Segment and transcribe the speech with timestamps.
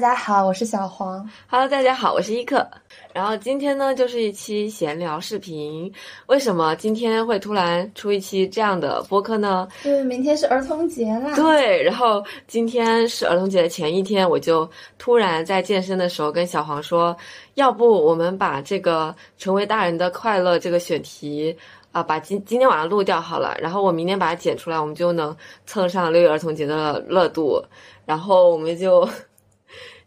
[0.00, 1.28] 家好，我是小黄。
[1.46, 2.66] Hello，大家好，我是伊克。
[3.12, 5.92] 然后今天呢，就是一期闲聊视频。
[6.26, 9.68] 为什么今天会突然出一期这样的播客呢？
[9.84, 11.36] 因为明天是儿童节啦。
[11.36, 17.14] 对，然后今天是儿童节的前一天，我就突然在健身的时候跟小黄说，
[17.54, 21.54] 要不我们把这个成为大人的快乐这个选题
[21.92, 27.62] 啊，把今今天晚上录掉好了，然后我明天把它剪出来，我们就能蹭上六一儿童节的热度。
[28.06, 29.08] 然后我们就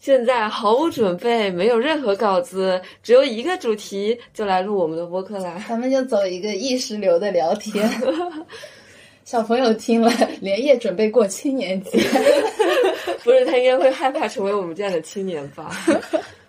[0.03, 5.63] 现在毫无准备，没有任何稿子，只有一个主题，就来录我们的播客啦。
[5.69, 7.89] 咱们就走一个意识流的聊天。
[9.23, 11.97] 小朋友听了，连夜准备过青年节。
[13.23, 15.71] 不是，他应该会害怕成为我们这样的青年吧？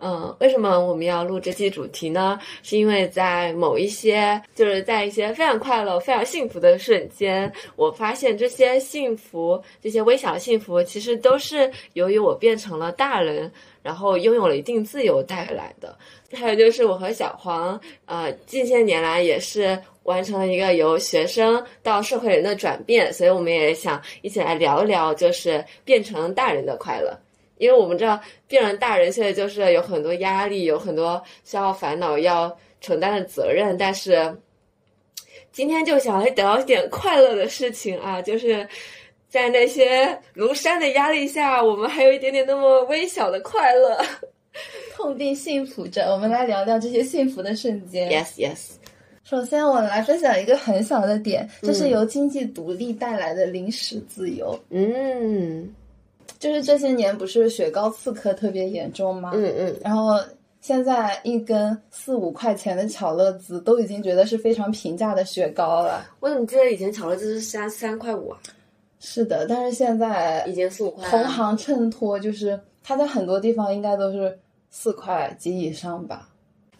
[0.00, 2.38] 嗯，为什么我们要录这期主题呢？
[2.62, 13.50] 是因为在某一些，就是在一些非常快乐、非常幸福的瞬间，我发现这些幸福、这些微小幸福，其实都是由于我变成了大人，
[13.82, 15.96] 然后拥有了一定自由带来的。
[16.32, 27.16] 还有就是我和小黄，呃，近些年来也是完成了一个由学生到社会人的转变，所以我们也想一起来聊一聊，就是变成大人的快乐。
[27.58, 33.76] 因为我们知道，病人大人现在就是有很多压力，有很多需要烦恼、要承担的责任。
[33.78, 34.36] 但是
[35.52, 38.68] 今天就想来聊一点快乐的事情啊， 就是
[39.28, 43.98] 在那些庐山的压力下，我们还有一点点那么微小的快乐。
[44.96, 48.10] 痛并幸福着，我们来聊聊这些幸福的瞬间。
[48.10, 48.70] Yes, yes。
[49.22, 54.58] 首先，我来分享一个很小的点，就是由经济独立带来的临时自由。
[54.70, 55.68] 嗯
[56.46, 59.32] 就是这些年不是雪糕刺客特别严重吗？
[59.34, 60.16] 嗯嗯，然后
[60.60, 66.06] 现在一根四五块钱的巧乐兹都已经觉得是非常平价的雪糕了。
[66.20, 68.38] 我怎么记得以前巧乐兹是三三块五啊？
[69.00, 71.10] 是的，但是现在已经四五块了。
[71.10, 74.38] 同行衬托，就是它在很多地方应该都是
[74.70, 76.28] 四块及以上吧。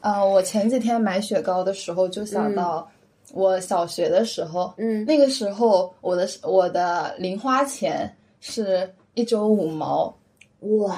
[0.01, 2.89] 啊、我前几天买雪糕的时候就想到
[3.33, 8.09] 我小学的时候，嗯那个时候我的我的零花钱
[8.41, 10.17] 是一周五毛
[10.61, 10.95] 哇，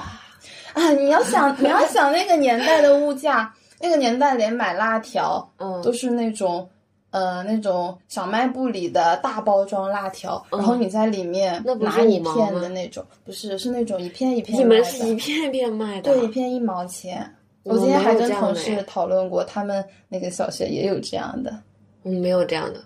[0.73, 0.91] 啊！
[0.91, 6.69] 你要想你要想那个年代的物价，那个年代连买辣条嗯都是那种。
[7.11, 16.13] 呃，那种小卖部里的大包装辣条，然后你在里面拿一片的那种，不是，是那种一片一片你们是一片一片卖的？
[16.13, 17.27] 对，一片一毛钱。
[17.63, 21.59] 我我今天还跟同事讨论过，他们那个小学也有这样的。
[22.03, 22.79] 我们没有这样的，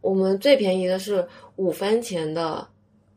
[0.00, 1.26] 我们最便宜的是
[1.56, 2.64] 五分钱的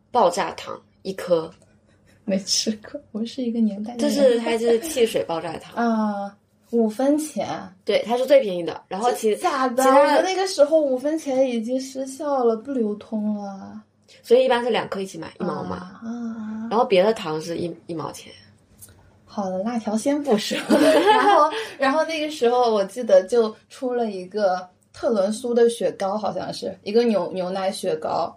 [0.09, 1.49] 爆炸糖一颗，
[2.25, 4.09] 没吃过，我们是一个年代的就。
[4.09, 6.37] 是它就是汽水爆炸糖，啊，
[6.71, 7.47] 五分钱，
[7.83, 8.81] 对，它是最便宜的。
[8.87, 9.83] 然后其假的？
[10.23, 13.81] 那个时候五分钱已经失效了，不流通了。
[14.23, 18.31] 所以一般是两颗一起买一毛嘛，啊，然后别的糖是一一毛钱。
[19.23, 20.57] 好的，辣条先不说。
[20.67, 28.35] 然后，然后那个时候我记得就出了一个特仑苏的雪糕，好像是一个牛牛奶雪糕，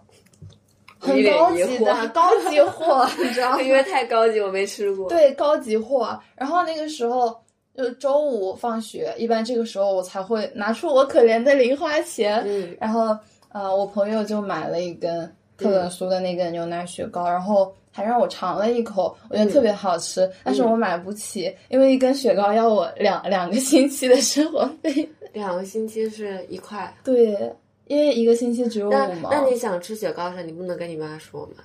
[1.03, 3.61] 很高级的高级货，你知道吗？
[3.61, 6.17] 因为太高级，我没吃过。，对，高级货。
[6.35, 7.35] 然后那个时候
[7.75, 13.15] 就周五放学，一般这个时候我才会拿出我可怜的零花钱，嗯然后
[13.51, 25.07] 呃，我朋友就买了一根特仑苏的那个牛奶雪糕，然后还让我尝了一口，我觉得特别好吃，但是我买不起，因为一根雪糕要我两两个星期的生活费。
[25.33, 26.91] 两个星期是一块。
[27.03, 27.51] 对，
[27.87, 29.29] 因为一个星期只有那五毛。
[29.31, 31.63] 那你想吃雪糕时，你不能跟你妈说吗？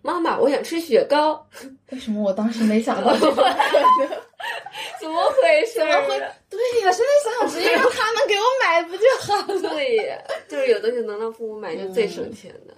[0.00, 1.44] 妈妈，我想吃雪糕，
[1.90, 3.12] 为什么我当时没想到？
[5.00, 5.78] 怎么回事？
[5.78, 6.18] 怎么会？
[6.48, 9.60] 对呀，现在想想，直接让他们给我买不就好了？
[9.74, 10.16] 对，
[10.48, 12.74] 就是有东西能让父母买，就最省钱的。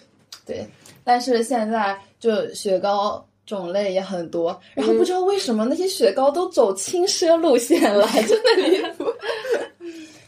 [0.46, 0.66] 对，
[1.04, 9.04] 但是现在就雪糕种类也很多，然后不知道为什么那些雪糕都走轻奢路线了，真的离谱。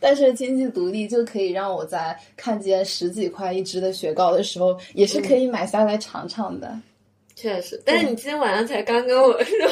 [0.02, 6.76] 但是经济独立就可以让我在看见十几块一支的雪糕的时候，也是可以买下来尝尝的。
[7.36, 9.68] 确实，但是你今天晚上才刚跟我说，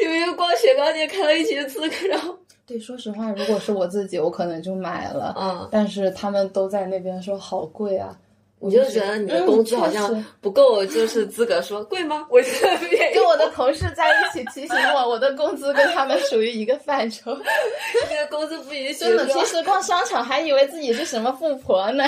[0.00, 5.34] 因为逛雪糕店看到一群刺客，然后 对，说实话，如果是我自己，我可能就买了。
[5.38, 8.14] 嗯，但是他们都在那边说好贵啊，
[8.60, 12.26] 我就觉得你的工资好像不够，就是资格说贵吗？
[12.30, 12.40] 我
[13.14, 13.24] 跟。
[13.28, 17.36] 我的同事在一起提醒我，我的工资跟他们属于一个范畴。
[18.08, 19.00] 这个工资不允许。
[19.00, 22.04] 真的，平时逛商场还以为自己是什么富婆呢。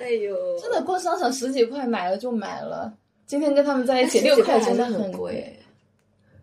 [0.00, 2.92] 哎呦， 真的逛商场十几块买了就买了。
[3.26, 5.58] 今天跟他们在一起，六块真的很贵，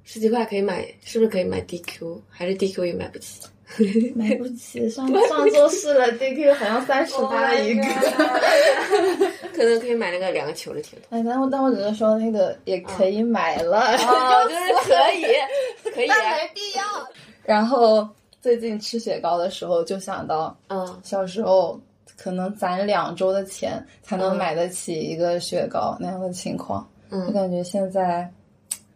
[0.04, 2.20] 十几块可以买，是不是可以买 DQ？
[2.30, 3.42] 还是 DQ 也买不起？
[4.16, 4.88] 买不起。
[4.90, 7.84] 上上周试了 DQ，好像三十八一个。
[9.54, 11.18] 可能可以买那个两个球的铁桶。
[11.20, 15.26] 哎，但我但我只是说那个也可以买了，哦， 就是可以，
[15.94, 16.08] 可以。
[16.08, 16.84] 但没必要。
[17.44, 18.08] 然后
[18.42, 21.80] 最近吃雪糕的时候，就想到，嗯，小时候
[22.18, 26.88] 可能攒两周的钱才能嗯买得起一个雪糕那样的情况。
[27.12, 28.30] 嗯我感觉现在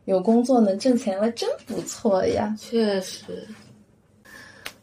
[0.05, 2.53] 有工作能挣钱了，真不错呀。
[2.59, 3.47] 确实。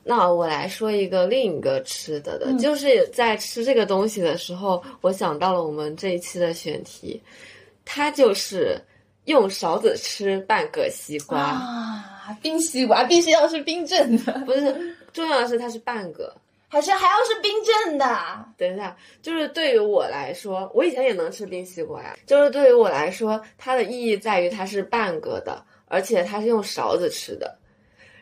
[0.09, 7.21] 那我来说一个另一个吃的的，嗯就是在吃这个东西的时候，我想到了我们这一期的选题，
[7.85, 8.81] 它就是
[9.25, 16.33] 用勺子吃半个西瓜，啊，冰西瓜必须要是冰镇的，不是，重要的是它是半个。
[16.69, 18.05] 还是还要是冰镇的。
[18.59, 22.17] 等一下，就是对于我来说，我以前也能吃冰西瓜呀。
[22.27, 27.57] 就是对于我来说，它的意义在于它是半个的，而且它是用勺子吃的。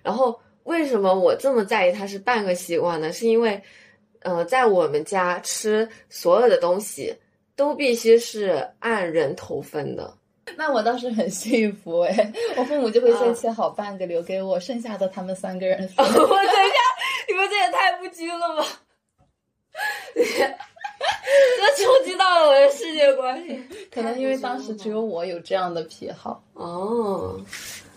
[0.03, 3.13] 然后为什么我这么在意它是半个西瓜呢？
[3.13, 3.63] 是因为，
[4.21, 7.17] 呃，在我们家吃所有的东西
[7.57, 10.13] 都必须是按人头分的。
[10.57, 16.05] 那我倒是很幸福哎， 我父母就会先切好半个留给我，剩下的他们三个人分。
[16.05, 16.79] 我等一下，
[17.29, 18.67] 你们这也太不拘了吧！
[20.15, 23.43] 这冲击到了我的世界观。
[23.91, 27.41] 可能因为当时只有我有这样的癖好，哦，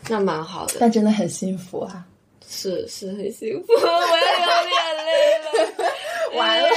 [0.09, 2.05] 那蛮好的，但真的很幸福啊！
[2.49, 5.83] 是是很幸福， 我要流眼泪了。
[6.35, 6.69] 完了，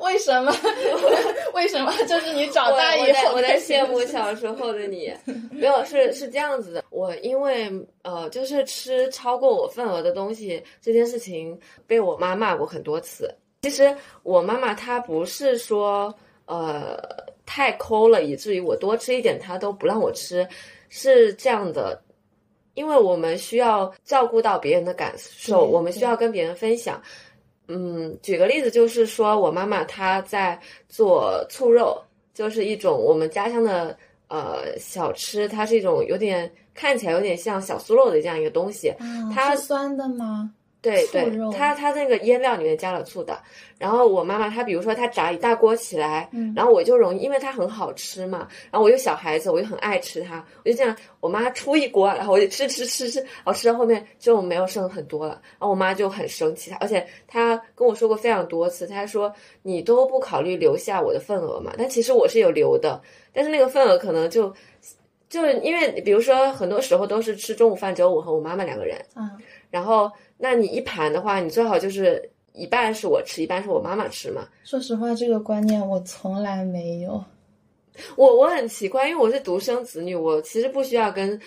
[0.00, 0.54] 为什么？
[1.54, 1.92] 为什么？
[2.06, 5.12] 就是你长大以后，我我在羡慕小时候的你。
[5.50, 6.84] 没有，是是这样子的。
[6.90, 7.70] 我因为
[8.02, 13.32] 呃，就是吃超过我份额的东西这件事情，被我妈骂过很多次。
[13.62, 16.14] 其实我妈妈她不是说
[16.46, 16.98] 呃
[17.46, 20.46] 太抠了，以至于我多吃一点她都不让我吃，
[20.88, 22.00] 是这样的。
[22.74, 27.00] 因为我们需要照顾到别人的感受，我们需要跟别人分享。
[27.68, 30.58] 嗯，举个例子，就是说我妈妈她在
[30.88, 32.02] 做醋肉，
[32.34, 33.96] 就是一种我们家乡的
[34.28, 38.92] 呃小吃，它是一种有点看起来有点像小酥肉的这样一个东西。
[39.34, 40.52] 它是酸的吗？
[40.82, 43.38] 对对它它那个腌料里面加了醋的。
[43.78, 63.00] 然后我妈妈她比如说她炸一大锅起来，嗯然后我就容易，因为它很好吃嘛，然后我又小孩子，我就很爱吃它，我就这样，我妈出一锅，然后我就吃吃吃吃，然后吃到后面就没有剩很多了，然后我妈就很生气，她而且她跟我说过非常多次，她说你都不考虑留下我的份额嘛，但其实我是有留的，
[63.32, 64.54] 但是那个份额可能就。
[65.28, 69.00] 就是因为，比如说，很多时候都是吃中午饭，只有我和我妈妈两个人。
[69.14, 69.30] 嗯，
[69.70, 70.10] 然后，
[70.42, 74.48] 那你一盘的话，你最好就是一半是我吃，一半是我妈妈吃嘛。
[74.64, 77.22] 说实话，这个观念我从来没有。
[78.16, 81.38] 我我很奇怪，因为我是独生子女，我其实不需要跟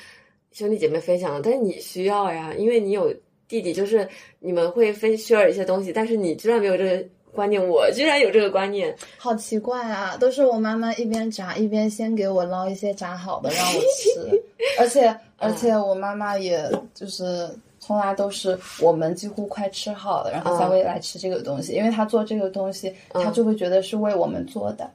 [0.51, 3.11] 兄弟姐妹分享，但是你需要呀，因为你有
[3.47, 4.07] 弟弟，就是
[4.39, 8.95] 你们会分 share 一些东西，但是你居然没有这个观念，我居然有这个观念。
[9.17, 10.15] 好奇怪啊！
[10.17, 14.43] 都是我妈妈一边炸一边先给我捞一些炸好的让我吃，
[14.79, 17.49] 而且而且我妈妈也就是
[17.85, 24.89] 从来都是我们几乎快吃好了，然后才会来吃这个东西，因为他做这个东西，他就会觉得是为我们做的。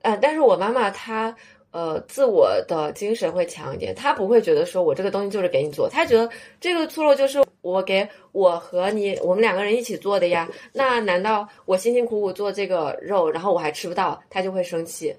[0.00, 1.36] 呃，但是我妈妈她
[1.72, 6.26] 呃自我的精神会强一点，她不会觉得说我这个东西就是给你做，她觉得
[6.58, 10.48] 这个醋肉就是我给我和你我们两个人一起做的呀。
[10.72, 15.14] 那难道我辛辛苦苦做这个肉，然后我还吃不到，她就会生气？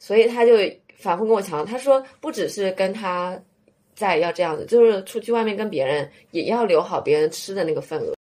[0.00, 0.54] 所以她就
[0.96, 3.38] 反复跟我强调，她说不只是跟她
[3.98, 8.14] 在要这样子，就是出去外面跟别人也要留好别人吃的那个份额。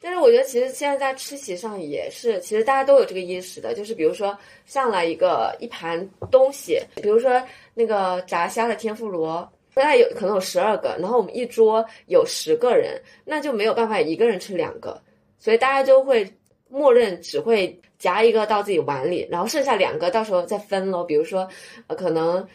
[0.00, 7.42] 但是我觉得，其实现在在吃席上也是，其实大家都有这个意识的，就是比如说上来一个一盘东西，比如说
[7.74, 15.02] 那个炸虾的天妇罗，大概有可能有十二个，然后我们一桌有十个人，那就没有办法一个人吃两个，
[15.38, 16.30] 所以大家就会
[16.68, 21.02] 默认只会夹一个到自己碗里，然后剩下两个到时候再分喽。
[21.02, 21.48] 比如说，
[21.88, 22.46] 呃，可能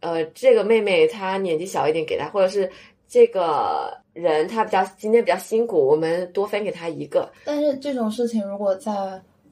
[0.00, 2.70] 呃这个妹妹她年纪小一点给她，或者是
[3.08, 7.30] 这个人他比较今天比较辛苦，我们多分给他一个。
[7.44, 8.92] 但是这种事情如果在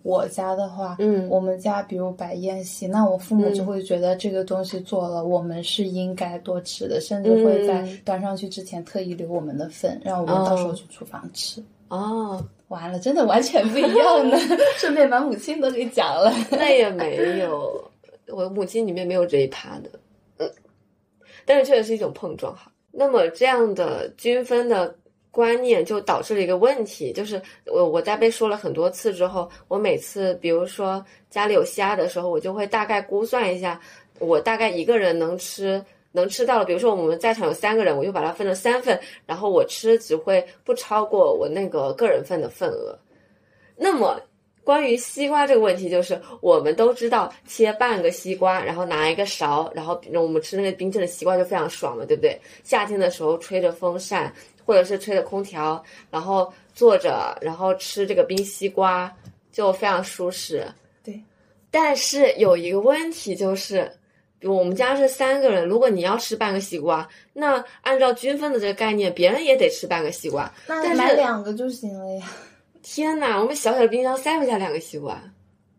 [0.02, 11.62] 我家的话，嗯我们家比如摆宴席，那我父母就会觉得这个东西做了，我们是应该多吃的，甚至会在嗯端上去之前特意留我们的份，让我们到时候去厨房吃。
[11.88, 14.38] 哦，完了，真的完全不一样呢！
[14.78, 16.32] 顺便把母亲都给讲了。
[16.50, 17.90] 那也没有，
[18.28, 20.00] 我母亲里面没有这一趴的，嗯，
[21.48, 22.70] 但是确实是一种碰撞哈。
[22.90, 24.94] 那么这样的均分的
[25.30, 33.80] 观念就导致了一个问题，就是我我在被说了很多次之后，我每次比如说家里有虾的时候，我就会大概估算一下，
[34.18, 42.98] 我大概一个人能吃能吃到了，比如说我们在场有三个人，我就把它分成三份，然后我吃只会不超过我那个个人份的份额。
[43.76, 44.20] 那么
[44.68, 52.38] 关于西瓜这个问题，就是我们都知道切半个西瓜，然后拿一个勺，然后我们吃那个冰镇的西瓜就非常爽嘛，对不对？
[52.64, 54.30] 夏天的时候吹着风扇
[54.66, 59.10] 或者是吹着空调，然后坐着，然后吃这个冰西瓜
[59.50, 60.66] 就非常舒适。
[61.02, 61.18] 对，
[61.70, 63.90] 但是有一个问题就是。
[64.44, 70.48] 我们家是三个人，如果你要吃半个西瓜，那按照均分的这个概念，别人也得吃半个西瓜。
[70.68, 72.24] 那但是买两个就行了呀。
[72.82, 75.20] 天哪，我们小小的冰箱塞不下两个西瓜，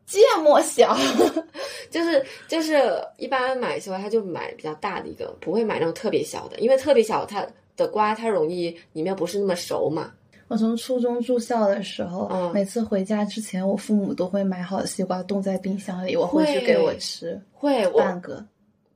[0.06, 0.98] 芥末小，
[1.90, 2.82] 就是就是
[3.18, 10.12] 一般买西瓜，他就买比较大的一个，不会买那种特别小的，因为特别小它的瓜它容易里面不是那么熟嘛。
[10.48, 18.44] 我从初中住校的时候，嗯每次回家之前，我父母都会买好西瓜冻在冰箱里，我回去给我吃会我半个。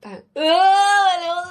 [0.01, 1.42] 半呃，我流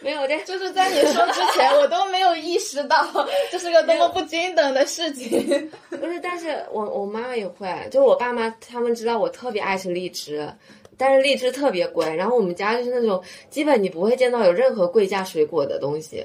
[0.00, 3.06] 没有这就是在你说之前， 我都没有意识到
[3.50, 5.70] 这是个多么不均等的事情。
[5.90, 10.48] 不是，但是我我妈妈也会，就是我爸妈他们知道我特别爱吃荔枝，
[10.96, 16.24] 但是荔枝特别贵，然后我们家就是那种基本你不会见到有任何贵价水果的东西，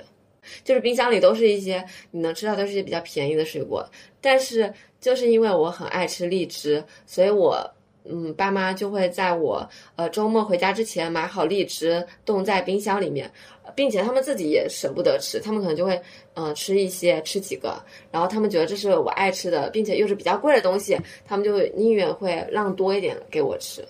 [0.63, 3.87] 就是冰箱里都是一些你能吃到都是一些比较便宜的水果，
[4.21, 7.69] 但是就是因为我很爱吃荔枝，所以我。
[8.11, 13.31] 嗯，爸妈就会在我呃周末回家之前买好荔枝冻在冰箱里面，
[13.75, 16.01] 并且他们自己也舍不得吃，他们可能就会
[16.33, 20.97] 呃吃一些吃几个，然后他们觉得这是我爱吃的，并且又是比较贵的东西，
[21.27, 23.85] 他们就宁愿会让多一点给我吃。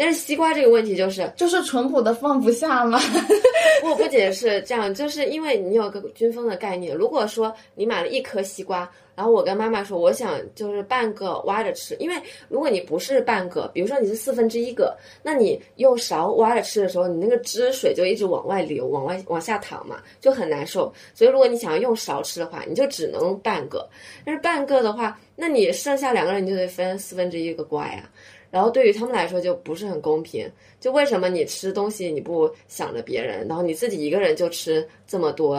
[0.00, 2.98] 但是西瓜这个问题就是， 就是淳朴的放不下吗？
[3.82, 6.96] 不不仅是这样，就是因为你有个均分的概念。
[6.96, 12.16] 如果说你买了一颗西瓜，然后我跟妈妈说我想就是半个挖着吃，因为
[12.48, 20.90] 如果你不是半个，比如说你是四分之一个，那你用勺挖着吃的时候，你那个汁水就一直往外流，往外往下淌嘛，就很难受。
[21.14, 23.86] 所以如果你想要用勺吃的话，你就只能半个。
[24.24, 28.08] 但是半个的话，那你剩下两个人你就得分四分之一个瓜呀。
[28.50, 35.56] 然后对于他们来说就不是很公平，就为什么你吃东西你不想着别人，然后你自己一个人就吃这么多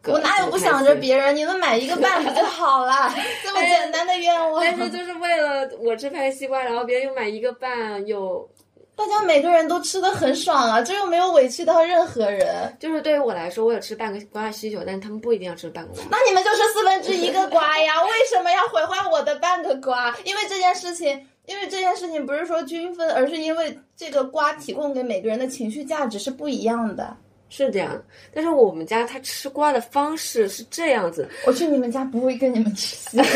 [0.00, 0.12] 个？
[0.12, 1.34] 我哪有不想着别人？
[1.34, 3.12] 你们买一个半不就好了？
[3.42, 4.62] 这么简单的愿望。
[4.62, 8.48] 但是就是为了我吃拍西瓜，然后别人又买一个半，又
[8.94, 12.76] 大家每个人都吃的很爽啊，这又没有委屈到任何人。
[12.78, 16.04] 就是对于我来说，我有吃半个瓜的需求，但是他们不一定要吃半个瓜。
[16.10, 18.02] 那你们就是四分之一个瓜呀？
[18.04, 20.16] 为什么要毁坏我的半个瓜？
[20.24, 21.26] 因为这件事情。
[21.50, 27.16] 因为这件事情不是说均分，而是因为这个瓜提供给每个人的情绪价值是不一样的。
[27.48, 28.00] 是这样，
[28.32, 31.28] 但是我们家他吃瓜的方式是这样子。
[31.44, 33.26] 我去你们家不会跟你们吃 西瓜，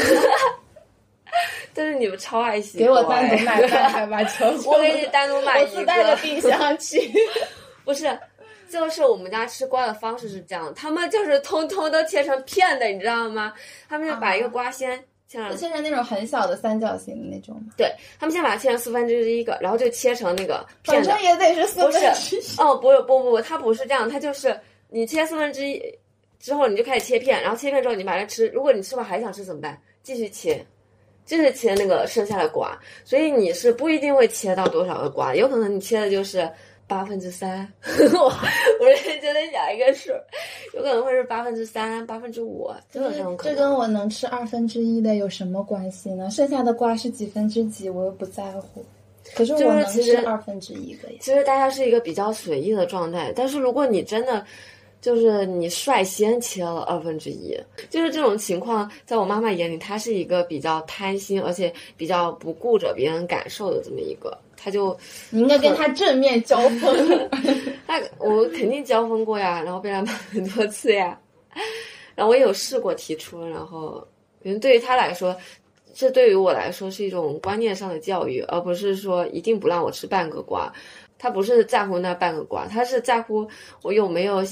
[1.75, 2.87] 但是你们超爱西瓜。
[2.87, 4.71] 给我单独买半个吧，求求！
[4.71, 5.71] 我给你单独买一个。
[5.73, 7.13] 我自带的冰箱去。
[7.85, 8.17] 不是，
[8.71, 13.53] 就是我们家吃瓜的方式是这样，他们就是通通都切成片的，你知道吗？
[13.89, 15.05] 他们就把一个瓜先。
[15.35, 17.73] 切成切成那种很小的三角形的那种吗？
[17.77, 22.41] 对他们先把它切成四分之一个，然后就切成那个片反正也得是四分之一。
[22.59, 25.83] 哦，不是不不不，它不是这样，它就是你切四分之一
[26.39, 28.47] 之后，你就开始切片，然后切片之后你把它吃。
[28.49, 29.77] 如果你吃完还想吃怎么办？
[30.03, 30.65] 继续切，
[31.27, 32.79] 就是切那个剩下的瓜。
[33.05, 36.49] 所以你是不一定会切到多少个瓜，有可能你切的就是。
[36.87, 38.25] 八分之三， 我
[38.81, 40.11] 我认真的想一个数，
[40.75, 43.57] 有可能会是八分之三、八分之五，都有这种可能。
[43.57, 46.31] 这跟我能吃二分之一的有什么关系呢？
[46.31, 48.85] 剩下的瓜是几分之几，我又不在乎。
[49.35, 51.17] 可是我能吃二分之一个呀。
[51.21, 54.45] 其实大家是一个比较随意的状态，但是如果你真的
[55.01, 64.39] 就是你率先切了二分之一，就是这种情况，在我妈妈眼里，她是一个比较贪心，而且比较不顾着别人感受的这么一个。
[64.65, 64.97] 他就
[65.29, 67.29] 你应该跟他正面交锋，
[67.87, 71.19] 他我肯定交锋过呀，然后被他骂很多次呀，
[72.15, 74.01] 然后我也有试过提出，然后
[74.43, 75.37] 可能对于他来说，
[75.93, 80.73] 这对于我来说是一种观念上的教育，而不是说一定不让我吃半个瓜。
[81.19, 83.47] 他不是在乎那半个瓜，他是在乎
[83.83, 84.43] 我有没有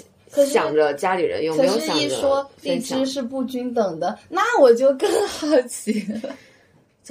[0.47, 6.35] 想着家里人，有没有想着可是，一说荔枝是不均等的，那我就更好奇了。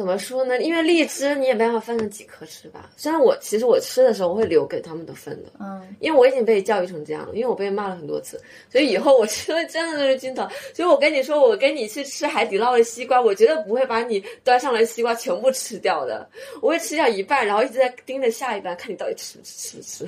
[0.02, 0.60] 怎么说呢？
[0.60, 2.90] 因为荔枝你也没办法分成几颗吃吧。
[2.98, 8.42] 虽然我其实我吃的时候我会留给他们的分的，嗯，因为我已经被教育成这样了，因为我被骂了很多次，
[8.72, 10.50] 所以以后我吃的真的都是均等。
[10.74, 16.28] 所以我跟你说，我跟你去吃海底捞的西瓜，我绝对不会把你端上来的西瓜全部吃掉的，
[16.64, 20.08] 我会吃掉一半，然后一直在盯着下一半，看你到底吃不吃不吃。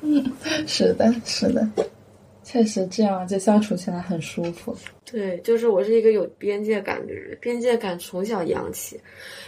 [0.00, 0.32] 嗯，
[0.66, 1.64] 是的，是的。
[2.54, 4.76] 确实这样就相处起来很舒服。
[5.10, 9.00] 对，就是我是一个有边界感的人，边界感从小养起。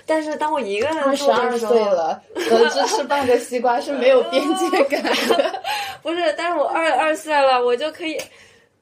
[0.05, 5.63] 但是当我一个人二十二岁了，得知吃半个西瓜是没有边界感的。
[6.03, 8.19] 不是，但是我二二岁了，我就可以。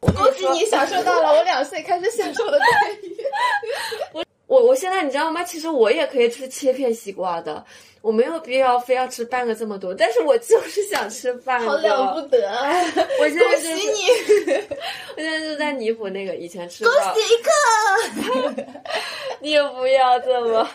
[0.01, 2.67] 恭喜你享受到了我两岁开始享受的待
[3.03, 4.25] 遇。
[4.47, 5.45] 我我现在你知道吗？
[5.45, 7.63] 其实我也可以吃切片西瓜的，
[8.05, 11.67] 我没有必要非要吃半个这么多，但是我就是想吃半个。
[11.67, 12.39] 好了不得！
[13.19, 14.61] 我现在恭喜你！
[15.17, 17.15] 我现在就在弥补那个以前吃恭到。
[17.15, 18.65] 喜一个！
[19.41, 20.69] 你也不要这么。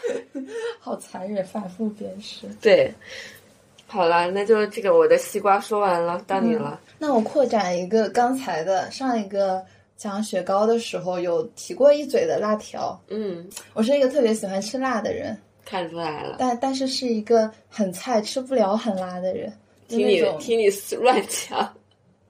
[0.79, 2.47] 好残忍，反复鞭尸。
[2.59, 2.91] 对，
[3.85, 6.81] 好了，那就这个我的西瓜说完了，到你了。
[6.97, 9.63] 那我扩展一个刚才的，上一个
[9.95, 12.99] 讲雪糕的时候有提过一嘴的辣条。
[13.09, 16.37] 嗯，我是一个特别喜欢吃辣的人，看出来了。
[16.39, 19.51] 但但是是一个很菜吃不了很辣的人，
[19.87, 21.71] 听你听 你乱讲。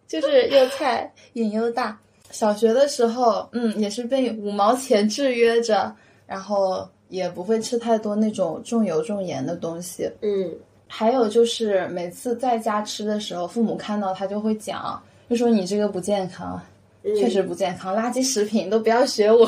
[0.07, 1.97] 就是又菜瘾又大。
[2.31, 5.95] 小学的时候，嗯，也是被五毛钱制约着，
[6.27, 10.11] 然后也不会吃太多那种重油重盐的东西。
[10.21, 10.51] 嗯
[10.91, 16.59] 还有就是每次在家吃的时候，父母看到他就会讲，就说你这个不健康，
[17.03, 19.47] 确实不健康，垃圾食品都不要学我。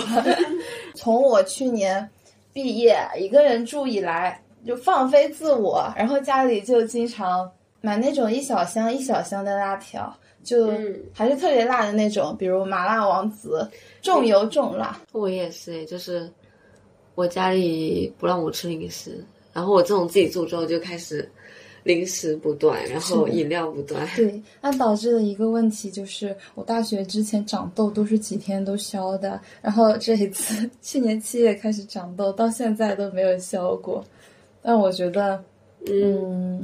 [0.93, 2.07] 从我去年
[2.53, 7.49] 毕业一个人住以来，就放飞自我，然后家里就经常
[7.81, 13.69] 买那种一小箱一小箱的辣条，就嗯还是特别辣的那种，比如麻辣王子，
[14.01, 14.99] 重油重辣。
[15.11, 16.31] 我也是诶，就是
[17.15, 21.29] 我家里不让我吃零食，然后我自从自己住之后就开始
[21.83, 24.07] 零食不断，然后饮料不断。
[24.15, 34.03] 对，那导致的一个问题就是，我大学之前长痘都是几天都消的，然后这一次去年七月开始长痘，到现在都没有消过。
[34.61, 35.43] 但我觉得，
[35.87, 36.63] 嗯，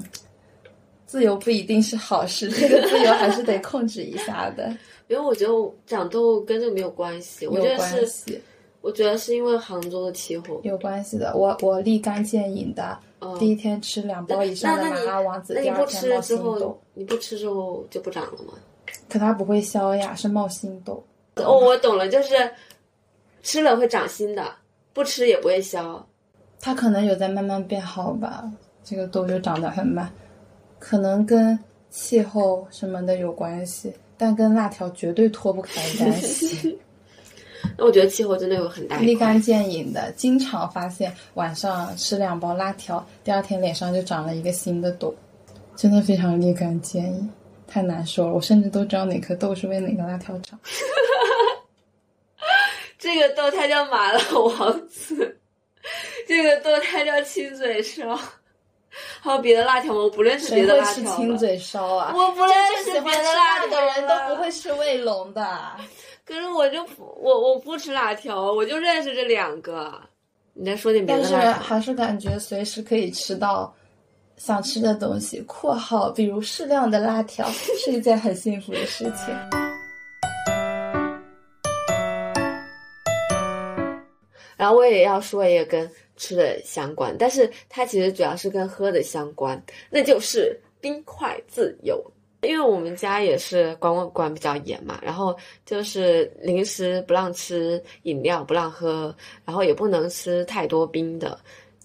[1.06, 4.70] 自由不一定是好事，这个自由还是得控制一下的，
[5.10, 5.54] 因为我觉得
[5.88, 8.42] 长痘跟这个没有关系，我有觉得是，关系，
[8.82, 10.62] 我觉得是因为杭州的气候。
[10.64, 11.36] 有关系的。
[11.36, 18.54] 我我立竿见影的，嗯第一天吃两包以上的麻辣王子，那你不第二天冒吃之心痘后，，你不吃之后就不长了吗？
[19.10, 21.04] 可它不会消呀，是冒心痘。
[21.36, 22.52] 哦，我懂了，就是
[23.42, 24.44] 吃了会长新的，
[24.94, 26.06] 不吃也不会消。
[26.60, 28.44] 它可能有在慢慢变好吧，
[28.84, 30.12] 这个痘就长得很慢，
[30.80, 31.58] 可能跟
[31.90, 36.78] 气候什么的有关系，但跟辣条绝对脱不开关系。
[37.78, 38.98] 那我觉得气候真的有很大。
[38.98, 45.14] 立竿见影的，经常发现晚上吃两包辣条，第二天脸上就长了一个新的痘，
[45.76, 47.30] 真的非常立竿见影，
[47.68, 48.34] 太难受了。
[48.34, 50.60] 我甚至都知道哪颗痘是为哪个辣条长。
[52.98, 55.38] 这个痘它叫麻辣王子，
[56.28, 58.20] 这个痘它叫亲嘴烧，
[59.22, 60.00] 还有别的辣条吗？
[60.02, 60.94] 我不认识别的辣条。
[60.96, 62.12] 吃亲嘴烧啊？
[62.16, 65.48] 我不认识别的辣条的人都不会吃卫龙的。
[66.28, 69.98] 可是我就不我我不吃辣条，我就认识这两个。
[70.54, 71.52] 你再说点别的但是。
[71.54, 73.74] 还是感觉随时可以吃到
[74.36, 75.40] 想吃的东西。
[75.48, 79.34] （括号比如适量的辣条是一件很幸福的事情。
[84.58, 92.04] 然后我也要说一个跟吃的相关，但是它其实主要是跟喝的相关，那就是冰块自由。
[92.42, 101.40] 因为我们家也是管管管比较严嘛，然后就是零食不让吃，饮料不让喝，然后也不能吃太多冰的。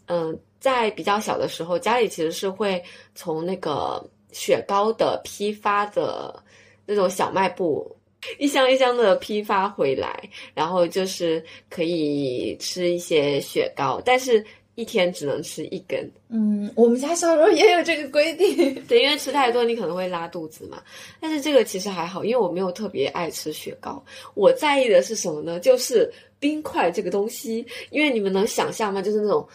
[0.07, 2.83] 嗯，在比较小的时候，家里其实是会
[3.15, 6.43] 从那个雪糕的批发的
[6.85, 7.97] 那种小卖部
[8.39, 16.11] 一箱一箱的批发回来，然后就是可以吃一些雪糕，但是一天只能吃一根。
[16.29, 18.75] 嗯，我们家小时候也有这个规定。
[18.89, 20.83] 对，因为吃太多你可能会拉肚子嘛。
[21.21, 24.03] 但是这个其实还好，因为我没有特别爱吃雪糕。
[24.35, 25.61] 我在意的是什么呢？
[25.61, 29.03] 就是冰块这个东西，因为你们能想象吗？
[29.03, 29.47] 就是那种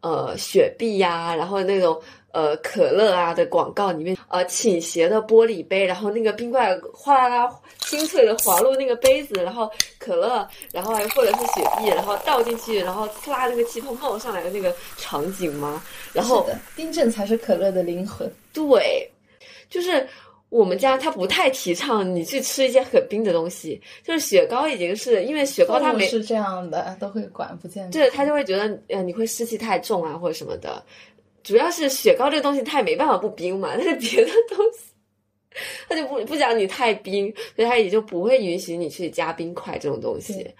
[0.00, 2.00] 呃雪碧呀、然后那种
[2.36, 15.82] 呃可乐啊的广告里面，呃倾斜的玻璃杯，然后那个冰块哗啦啦清脆的滑落那个杯子，然后可乐，然后还或者是雪碧，然后倒进去，然后呲啦那个气泡冒上来的那个场景吗？
[16.12, 18.30] 然后冰镇才是可乐的灵魂。
[18.52, 19.10] 对，
[19.70, 20.06] 就是
[20.50, 27.90] 我们家他不太提倡你去吃一些很冰的东西，就是雪糕已经是因为雪糕它没，是这样的，都会管不健康。
[27.90, 30.82] 对他就会觉得呃你会湿气太重啊或者什么的，
[31.46, 34.80] 主要是雪糕这个东西它也没办法不冰嘛， 但是别的东西。
[35.88, 40.54] 它就不不讲你太冰，所以它也就不会允许你去加冰块这种东西对。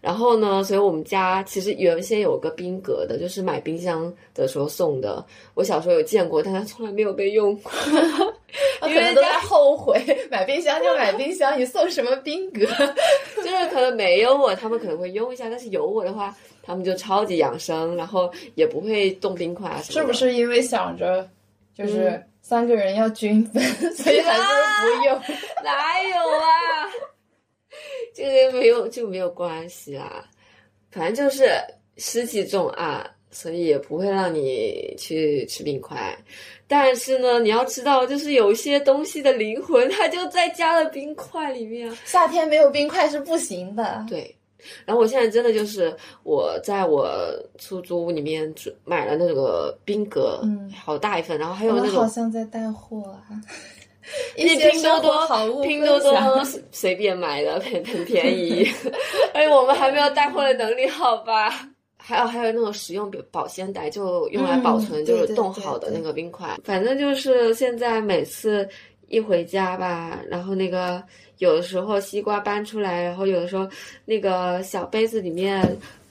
[0.00, 5.24] 然后呢，所以我们家其实原先有个冰格的，就是买冰箱的时候送的。
[5.54, 7.70] 我小时候有见过，但它从来没有被用过。
[8.80, 12.66] 他 可能都在后悔，买冰箱就买冰箱，你送什么冰格？
[13.36, 19.82] 就是可能没有我，他们可能会用一下，但是有我的话，他们就超级养生，然后也不会冻冰块啊。
[19.82, 20.12] 是不？
[20.12, 21.28] 是因为想着，
[21.74, 23.62] 就是三个人要均分，
[23.94, 25.20] 所以还不用。
[25.64, 26.88] 哪有啊？
[28.14, 30.28] 这个没有就没有关系啦，
[30.90, 31.48] 反正就是
[31.96, 36.14] 湿气重啊，所以也不会让你去吃冰块。
[36.68, 41.96] 但是呢，你要知道，就是有些东西的灵魂，它就在加了冰块里面啊。
[42.04, 44.04] 夏天没有冰块是不行的。
[44.08, 44.34] 对，
[44.84, 47.10] 然后我现在真的就是我在我
[47.58, 53.22] 出租屋里面只买了那个冰格，嗯好大一份，然后还有那个好像在带货啊。
[54.36, 58.66] 一那些拼多多好物拼多多随随便买的，很很便宜。
[59.32, 61.68] 而且我们还没有带货的能力，好吧？
[61.96, 66.58] 还有还有那种食用保保鲜袋，就用来保存，嗯就是冻好的那个冰块。
[66.64, 68.68] 反正就是现在每次
[69.12, 71.00] 一回家吧，然后那个
[71.38, 73.68] 有的时候西瓜搬出来，然后有的时候
[74.04, 75.64] 那个小杯子里面。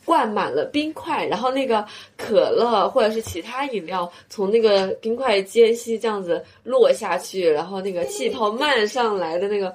[0.03, 1.85] 灌满了冰块，然后那个
[2.17, 9.71] 可乐或者是其他饮料从那个冰块间隙这样子落下去，然后那个气泡漫上来的那个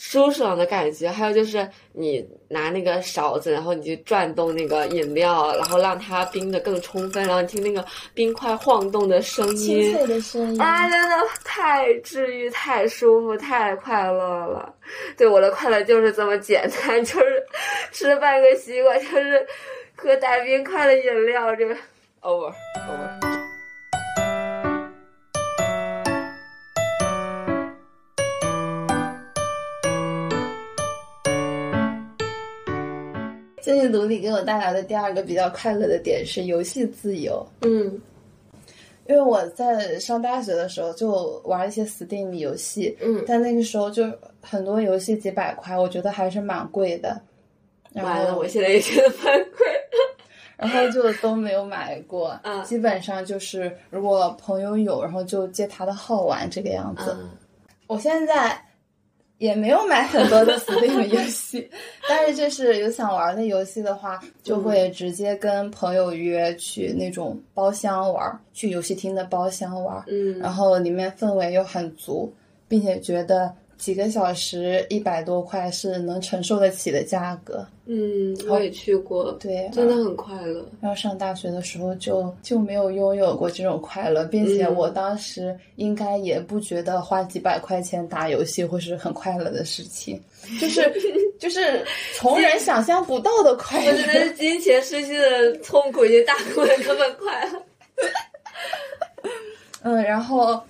[0.00, 7.84] 舒爽的感觉，还有就是你拿那个勺子，然后你去转动那个饮料，然后让它冰的更充分，然后你听那个
[8.14, 10.60] 冰块晃动的声音清，脆的声音。
[10.62, 14.72] 啊，真的太治愈、太舒服、太快乐了。
[15.16, 17.44] 对我的快乐就是这么简单， 就是
[17.90, 19.44] 吃半个西瓜，就是
[19.96, 21.74] 喝带冰块的饮料，这个
[22.22, 23.37] over over。
[33.68, 37.46] 经济独立给我带来的第二个比较快乐的点是游戏自由。
[37.60, 38.00] 嗯
[39.06, 44.04] 因为我在上大学的时候就玩一些 Steam 游戏，嗯，但那个时候就
[44.40, 47.20] 很多游戏几百块，我觉得还是蛮贵的。
[47.92, 49.66] 然完了，后我现在也觉得蛮贵。
[50.56, 57.14] 然后就都没有买过， 嗯基本上就是如果朋友有，然后就借他的号玩这个样子。
[57.20, 57.28] 嗯
[57.86, 58.58] 我现在
[59.38, 61.70] 也没有买很多的 Steam 游戏，
[62.08, 72.32] 但是就是有想玩的游戏的话，就会直接跟朋友约去那种包厢玩，去游戏厅的包厢玩，嗯，然后里面氛围又很足，
[72.66, 77.66] 并且觉得几个小时一百多块是能承受得起的价格。
[77.86, 80.68] 嗯，我也去过，对，真的很快乐。
[80.80, 90.20] 然后上大学的时候就就没有拥有过这种快乐，并且嗯我当时应该也不觉得花几百块钱打游戏会是很快乐的事情，
[90.60, 90.92] 就是
[91.40, 91.82] 就是
[92.14, 94.20] 从人想象不到的快我真的乐。
[94.26, 97.62] 是金钱失去的痛苦已经大过了这么快乐。
[99.82, 100.60] 嗯，然后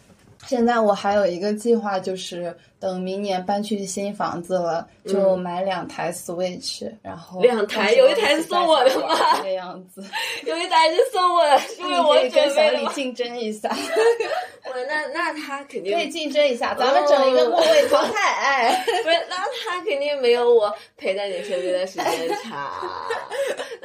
[0.49, 10.03] 现在我还有一个计划，就是等明年搬去新房子了，就买两台 Switch，、然后嗯两台有一台是送我的吗这个样子，
[10.47, 12.63] 有一台是送我的，因为我可以跟小？
[12.71, 13.69] 李竞争一下，
[14.65, 18.85] 我那那他肯定可以竞争一下，咱们整一个末位淘 汰，哎。
[18.87, 22.71] 不是，那他肯定没有我陪在你身边的时间长。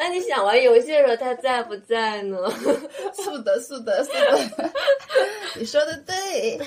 [0.05, 2.37] 那你想玩游戏的时候，他在不在呢？
[3.15, 4.69] 是的，是的，是的，
[5.57, 6.59] 你说的对。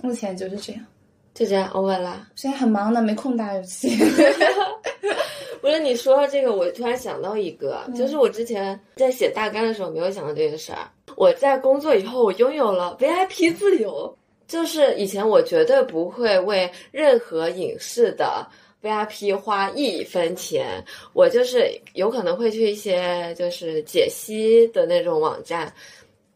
[0.00, 0.86] 目前就是这样，
[1.34, 2.24] 就这样 over 啦。
[2.36, 3.90] 现在很忙呢，没空打游戏。
[5.60, 10.88] 不是你说到这个，我突然想到一个，就是我之前在写大纲的时候没有想到这件事儿。
[11.16, 18.46] 我在工作以后，我拥有了 VIP 自由，就是以前我绝对不会为任何影视的
[18.84, 25.72] VIP 花一分钱，我就是有可能会去一些就是解析的那种网站，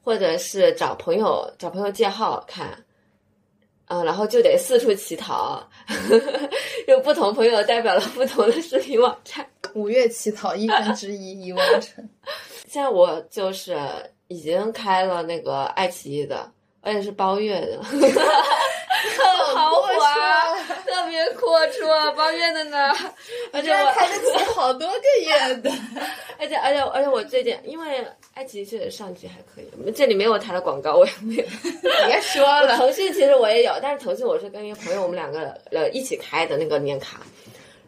[0.03, 2.83] 或者是找朋友找朋友借号看。
[3.91, 5.67] 嗯，然后就得四处乞讨，
[6.89, 9.47] 有不同朋友代表了不同的视频网站。
[9.75, 12.07] 五月乞讨一分之一已完成。
[12.69, 13.79] 现在我就是
[14.29, 16.51] 已经开了那个爱奇艺的，
[16.83, 18.13] 而且是包月的，很
[19.57, 20.28] 豪华，
[21.38, 22.88] 阔绰，包月的呢。
[23.53, 25.70] 而且我，居然开得起好多个月的，
[26.38, 31.44] 而且而且而且我最近因为爱奇艺确实上剧还可以，这里没有它的广告，我也没有。
[32.07, 32.77] 别说了。
[32.77, 37.20] 腾讯其实我也有，但是腾讯我是跟一个朋友，我们两个呃一起开的那个年卡。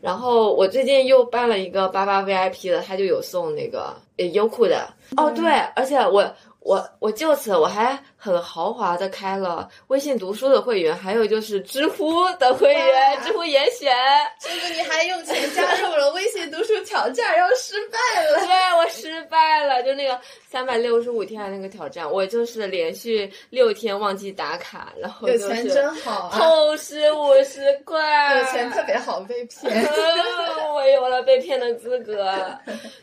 [0.01, 3.95] 然后我最近又办了一个八八 VIP 的，他就有送那个
[4.33, 4.89] 优酷的。
[5.19, 13.91] 哦，对，而且我我我就此我还很豪华的开了微信读书的会员，还有就是知乎的会员，知乎严选。
[14.39, 18.47] 甚至你还用钱加入了微信读书挑战，然后失败了。
[18.47, 26.39] 对我失败了，就那个三百六十五天的那个挑战，我就是连续六天忘记打卡，然后有就是钱真好啊！
[26.39, 29.73] 透支五十块，有钱特别好被骗。
[29.73, 32.33] 嗯我有了被骗的资格。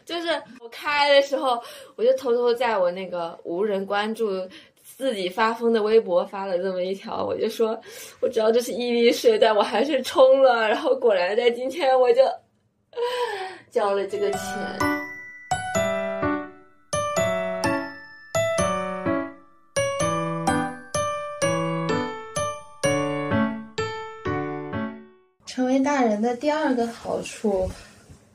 [0.06, 1.62] 就是我开的时候，
[1.96, 4.48] 我就偷偷在我那个无人关注
[4.98, 7.80] 自己发疯的微博发了这么一条，我就说
[8.20, 10.68] 我知道这是毅力水，但我还是冲了。
[10.68, 12.22] 然后果然在今天我就
[13.70, 14.40] 交了这个钱。
[25.46, 27.70] 成为大人的第二个好处，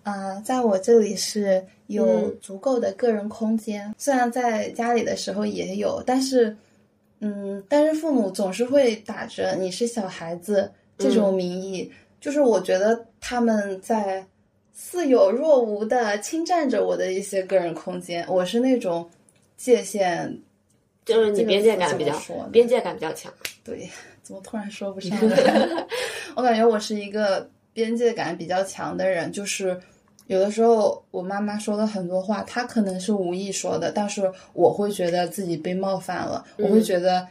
[0.03, 3.95] 啊、在我这里是有嗯足够的个人空间。
[3.97, 6.57] 虽然在家里的时候也有，但是，
[7.21, 14.27] 嗯，但是父母总是会打着你是小孩子这种名义，就是我觉得他们在
[14.73, 18.27] 似有若无的侵占着我的一些个人空间。
[18.29, 19.09] 我是那种
[19.57, 20.37] 界限
[21.05, 23.33] 就是你边界感比较怎么说呢边界感比较强。
[23.63, 23.89] 对，
[24.25, 25.87] 怎么突然说不上来？
[26.35, 29.79] 我感觉我是一个边界感比较强的人，就是
[30.27, 37.27] 有的时候我妈妈说的很多话，她可能是无意说的，但是我会觉得自己被冒犯了，我会觉得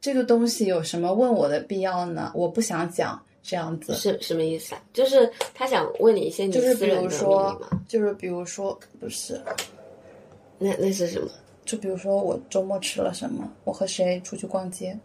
[0.00, 2.32] 这个东西有什么问我的必要呢？
[2.34, 3.94] 我不想讲这样子。
[3.94, 4.82] 是什么意思啊？
[4.92, 9.40] 就是他想问你一些你就是比私人的秘密如说吗？，就是比如说，不是，
[10.58, 11.28] 那那是什么？
[11.64, 14.98] 就比如说我周末吃了什么，我和谁出去逛街，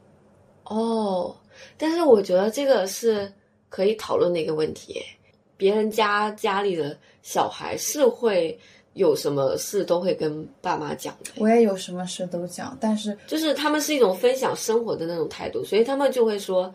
[0.63, 1.35] 哦，
[1.77, 3.29] 但是我觉得这个是
[3.67, 5.03] 可以讨论的一个问题耶。
[5.63, 8.59] 别人家家里的小孩是会
[8.95, 16.69] 有什么事都会跟爸妈讲的，我也有什么事都讲，但是就是他们是一种分享生活的那种态度，所以他们就会说，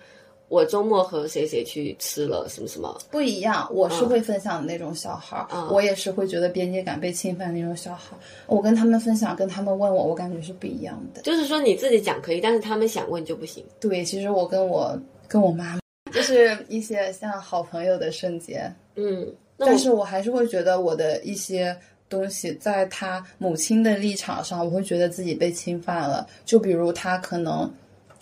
[0.48, 2.98] 我周末和谁谁去吃了什么什么。
[3.10, 8.18] 不一样，我是嗯会分享的那种小孩儿，嗯我也是会觉得边界感被侵犯的那种小孩儿。
[8.46, 11.20] 我跟他们分享，跟他们问我，我感觉是不一样的。
[11.20, 13.62] 就是说你自己讲可以，但是他们想问就不行。
[13.78, 14.98] 对，其实我跟我
[15.28, 15.80] 跟我妈妈，
[16.18, 21.76] 就是一些像好朋友的瞬间，嗯，但是我还是会觉得我的一些
[22.08, 26.26] 东西，在他母亲的立场上，我会觉得自己被侵犯了。
[26.44, 27.72] 就比如他可能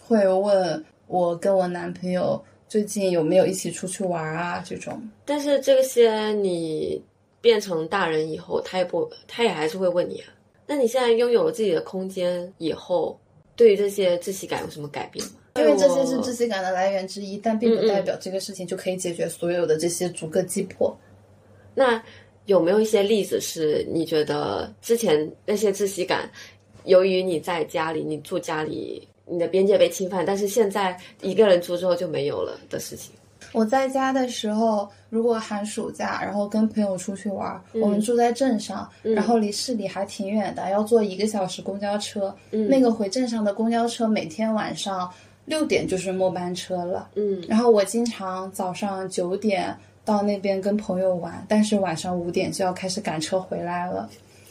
[0.02, 5.00] 会问我跟我男朋友最近有没有一起出去玩啊这种。
[5.24, 7.02] 但是这些你
[7.40, 10.28] 变成大人以后，他也不，他也还是会问你啊。
[10.66, 13.18] 那你现在拥有了自己的空间以后，
[13.54, 15.32] 对于这些窒息感有什么改变吗？
[15.58, 20.96] 因为这些是窒息感的来源之一，但并不代表这个事情就可以解决所有的这些逐个击破。
[21.74, 22.02] 那
[22.46, 26.30] 有没有一些例子是你觉得之前那些窒息感，
[26.84, 33.12] 由于你在家里，你住家里，你的边界被侵犯，但是现在一个人住之后就没有了的事情？
[33.52, 42.34] 我在家的时候，如果寒暑假，然后跟朋友出去玩，我们住在镇上，然后离市里还挺远的，要坐一个小时公交车。
[42.50, 45.10] 那个回镇上的公交车每天晚上
[45.46, 47.08] 六点就是末班车了。
[47.14, 54.08] 嗯然后我经常早上九点到那边跟朋友玩，但是晚上五点就要开始赶车回来了。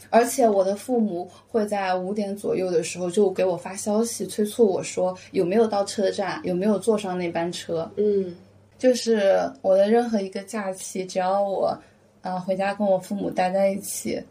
[0.08, 7.90] 而且我的父母会在五点左右的时候就给我发消息，催促我说有没有到车站，有没有坐上那班车。
[7.96, 8.34] 嗯
[8.78, 11.76] 就是我的任何一个假期，只要我，
[12.20, 14.22] 呃，回家跟我父母待在一起，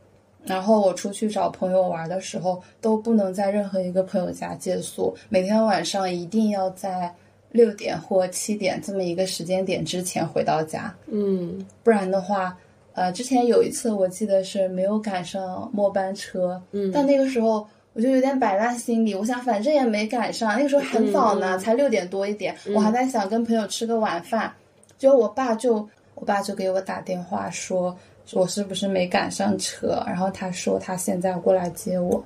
[0.46, 7.14] 然后我出去找朋友玩的时候，都不能在任何一个朋友家借宿，每天晚上一定要在
[7.52, 11.66] 六点或七点这么一个时间点之前回到家，嗯。
[11.84, 12.58] 不然的话，
[12.94, 24.54] 呃，之前有一次我记得是没有赶上末班车，嗯，但那个时候我就有点摆烂心理，我想反正也没赶上，那个时候很早呢，才六点多一点，我还在想跟朋友吃个晚饭，
[24.98, 27.96] 结果我爸就我爸就给我打电话说
[28.34, 32.24] 我是不是没赶上车，然后他说他现在过来接我，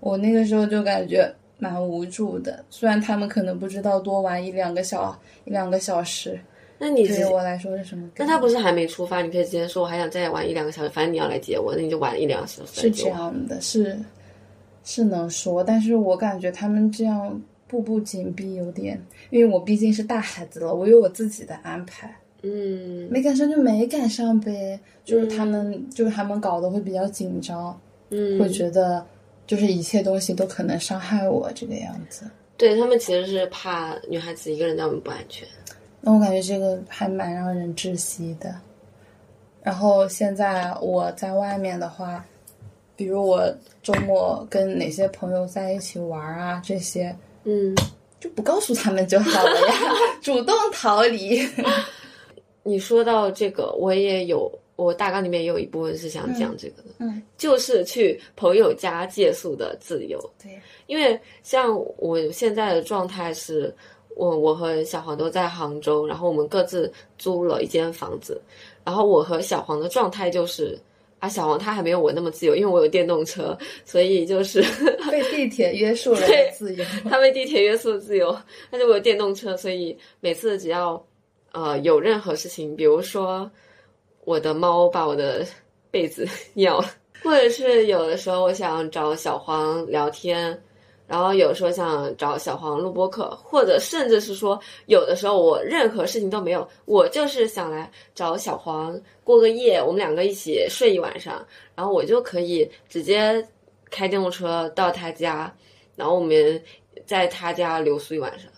[0.00, 6.38] 我那个时候就感觉蛮无助的，虽然他们可能不知道多玩一两个小一两个小时，
[6.78, 8.10] 那你对我来说是什么？
[8.16, 13.08] 那他不是还没出发，你可以直接说我还想再玩一两个小时，反正你要来接我，那你就玩一两个小时是这。
[13.08, 13.98] 样的，是
[14.84, 24.78] 是能说，但是我感觉他们这样步步紧逼有点，因为我毕竟是大孩子了，我有我自己的安排，嗯没赶上就没赶上呗。
[25.04, 27.78] 就是他们，就是他们搞得会比较紧张，
[28.10, 29.04] 嗯，会觉得
[29.46, 32.24] 就是一切东西都可能伤害我这个样子。
[32.56, 35.46] 对他们其实是怕女孩子一个人在外面不安全。
[36.00, 38.52] 那我感觉这个还蛮让人窒息的。
[39.62, 42.24] 然后现在我在外面的话，
[42.96, 43.48] 比如我
[43.82, 47.74] 周末跟哪些朋友在一起玩啊，这些嗯，
[48.18, 49.74] 就不告诉他们就好了呀，
[50.20, 51.40] 主动逃离。
[52.66, 60.18] 你说到这个，我也有，我大纲里面也有一部分是想讲这个的，嗯，就是去朋友家借宿的自由。
[60.42, 63.72] 对，因为像我现在的状态是，
[64.16, 68.40] 我我和小黄都在杭州，然后我们各自租了一间房子，
[68.84, 70.76] 然后我和小黄的状态就是
[71.20, 74.60] 啊，小黄他还没有我那么自由，因为我有电动车，所以就是
[75.10, 76.84] 被地铁 约束了对自由。
[77.08, 78.36] 他被地铁约束自由，
[78.70, 81.02] 但是我有电动车，所以每次只要
[81.56, 83.50] 呃有任何事情，比如说
[84.26, 85.42] 我的猫把我的
[85.90, 86.90] 被子 咬了，
[87.22, 90.62] 或者是有的时候我想找小黄聊天，
[91.08, 101.42] 然后有时候想找小黄录播课， 或者甚至是说有的时候我任何事情都没有，我就是想来找小黄过个夜，我们两个一起睡一晚上，
[101.74, 103.42] 然后我就可以直接
[103.90, 105.50] 开电动车到他家，
[105.96, 106.62] 然后我们
[107.06, 108.50] 在他家留宿一晚上，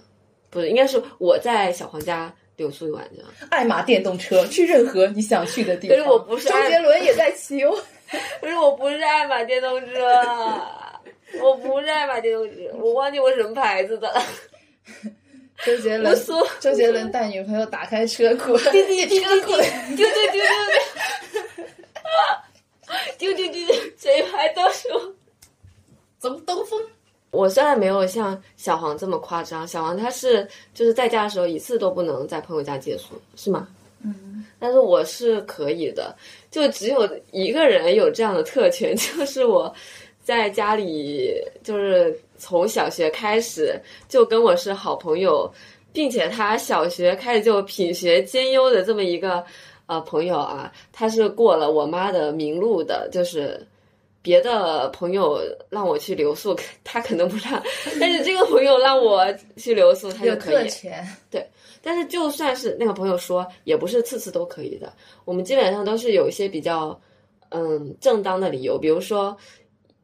[0.51, 3.25] 不是，应该是我在小黄家留宿一晚上。
[3.51, 5.97] 爱玛电动车，去任何你想去的地方。
[5.97, 7.75] 可是我不是周杰伦也在骑我。
[8.41, 9.95] 可是我不是爱玛电动车，
[11.41, 14.23] 我不是爱玛电动车，我忘记我什么牌子的了。
[15.65, 16.17] 周杰伦，
[16.59, 20.43] 周杰伦带女朋友打开车库，滴滴滴车库，丢丢丢丢
[23.19, 25.15] 丢，丢丢丢丢，这一排都是我。
[26.19, 26.81] 走兜风。
[27.31, 33.69] 我虽然没有像小黄这么夸张，小黄他是就是在家的时候一次都不能在朋友家借宿，是吗？
[34.03, 36.17] 嗯，但是我是可以的，
[36.51, 39.73] 就只有一个人有这样的特权， 就是我
[40.25, 45.53] 在家里，就是从小学开始就跟我是好朋友，
[45.93, 49.45] 并且他小学开始就品学兼优的这么一个
[49.87, 53.61] 呃朋友啊，他是过了我妈的名录的，就是。
[54.29, 57.63] 别的朋友让我去留宿， 他可能不让，
[57.99, 59.25] 但是这个朋友让我
[59.57, 60.55] 去留宿，他就可以。
[60.57, 61.07] 特权。
[61.81, 64.93] 但是就算是那个朋友说，也不是次次都可以的。
[65.25, 67.01] 我们基本上都是有一些比较
[67.49, 69.35] 嗯正当的理由，比如说，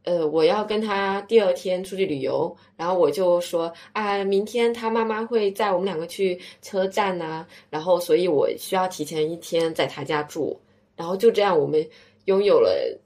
[0.04, 10.58] 呃，我要跟他第二天出去旅游，然后我就说啊，明天他妈妈会载我们两个去车站呐、然后所以我需要提前一天在他家住，
[10.96, 11.86] 然后就这样我们
[12.26, 12.98] 拥有了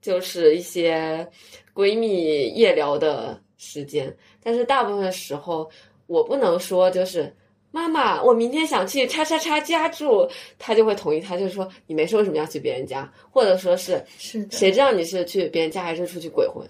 [0.00, 1.26] 就是一些
[1.74, 5.70] 闺蜜夜聊的时间，但是大部分时候
[6.06, 7.34] 我不能说就是。
[7.72, 14.44] 妈妈，我明天想去叉叉叉家住，她就会同意，她就说你没事为什么要去别人家，或者说是是。
[14.50, 16.66] 谁知道你是去别人家还是出去鬼混？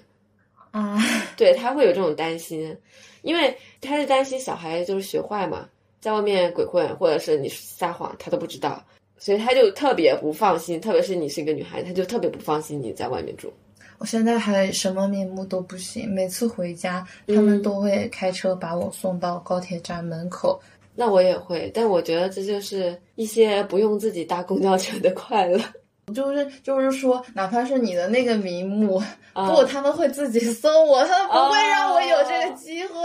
[0.72, 0.98] 啊？
[1.38, 2.76] 对他会有这种担心，
[3.22, 5.66] 因为他是担心小孩就是学坏嘛，
[6.02, 8.84] 在外面鬼混或者是你撒谎，他都不知道，
[9.20, 13.52] 所以他就特别不放心，特别是你是一个女孩，他就特别不放心你在外面住。
[13.98, 20.58] 我现在还什么名目都不行，每次回家他们都会开车把我送到高铁站门口。
[20.94, 25.60] 那我也会，但我觉得这就是一些不用自己搭公交车的快乐。
[26.14, 29.00] 就是就是说，哪怕是你的那个名目，
[29.32, 32.96] 啊不他们会自己送我，他们不会让我有这个机会。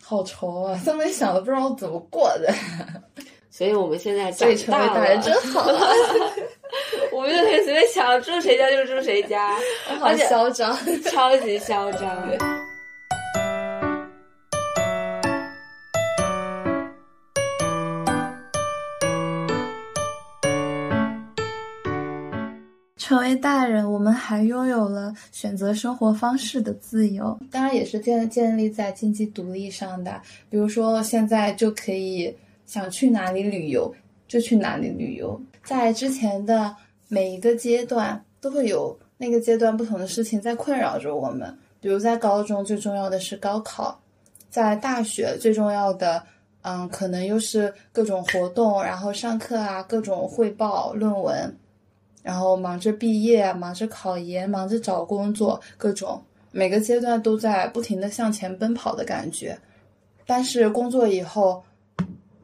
[0.00, 0.80] 好愁啊！
[0.86, 2.54] 他们想的不知道怎么过的，
[3.50, 5.86] 所以我们现在所以成为长大了，大人真好啊，
[7.12, 9.54] 我们就可以随便想住谁家就住谁家，
[9.98, 10.76] 好嚣张。
[11.04, 12.28] 超级嚣张。
[22.96, 30.20] 成为大人，我们还拥有了选择生活方式的自由，当然也是建建立在经济独立上的。
[30.50, 32.36] 比如说，现在就可以
[32.68, 33.92] 想去哪里旅游
[34.28, 35.40] 就去哪里旅游。
[35.64, 36.76] 在之前的
[37.08, 41.58] 每一个阶段，都会有那个阶段不同的事情在困扰着我们。
[41.80, 43.98] 比如在高中，最重要的是高考；
[44.50, 46.22] 在大学，最重要的，
[46.62, 51.56] 嗯，可能又是各种活动，然后上课啊，各种汇报、论文。
[52.20, 59.56] 然后忙着毕业，忙着考研，忙着找工作，各种每个阶段都在不停的向前奔跑的感觉。
[60.26, 61.62] 但是工作以后，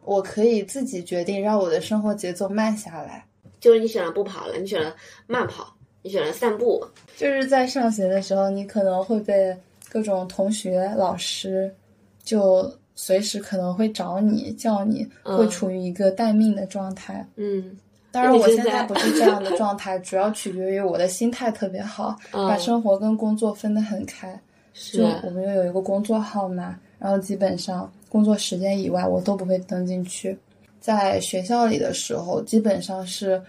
[0.04, 3.24] 我可以自己决定让我的生活节奏慢下来。
[3.60, 4.94] 就是你选了不跑了，你选了
[5.26, 6.86] 慢跑，你选了散步，
[7.16, 9.56] 就是在上学的时候，你可能会被
[9.88, 11.74] 各种同学、老师
[12.22, 17.26] 就随时可能会找你、叫你，嗯会处于一个待命的状态。
[17.36, 17.76] 嗯
[18.12, 24.38] 当然，我现在不是这样的状态，主要取决于我的心态特别好，嗯把生活跟工作分得很开。
[24.72, 30.38] 是就我们又有一个工作号码，然后基本上工作时间以外我都不会登进去。
[30.78, 33.42] 在学校里的时候，基本上是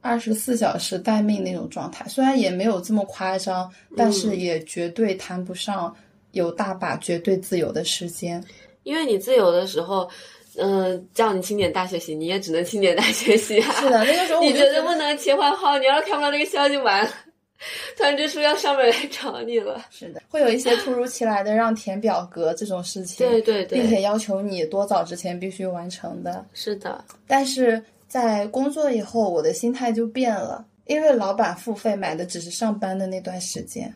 [0.00, 5.94] 二十四小时待命那种状态，虽然也没有这么夸张，但是也绝对谈不上
[6.32, 8.42] 有大把绝对自由的时间。
[8.82, 10.10] 因为你自由的时候，
[10.56, 13.70] 嗯、叫你清点大学习，你也只能清点大学习啊。
[13.80, 17.10] 是的，那个时候我 你就绝对不能切换号，你要是看不到那个消息完了，
[17.96, 19.84] 团支书要上门来找你了。
[19.90, 26.44] 是的，会有一些突如其来的让填表格这种事情，对对对并且要求你多早之前必须完成的。
[26.52, 30.64] 是的，但是在工作以后，我的心态就变了。
[30.86, 33.90] 因为老板付费买的只是上班的那段时间。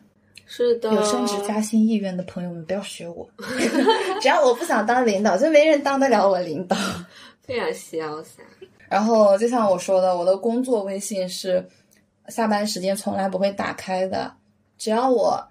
[0.47, 3.29] 是的，有升职加薪意愿的朋友们不要学我，
[4.19, 6.75] 只要我不想当领导，就没人当得了我领导。
[7.43, 8.41] 非常潇洒。
[8.89, 11.63] 然后就像我说的，我的工作微信是
[12.29, 14.31] 下班时间从来不会打开的，
[14.77, 15.43] 只要我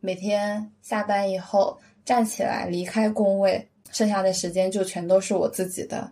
[0.00, 6.10] 每天下班以后站起来离开工位，剩下的时间就全都是我自己的，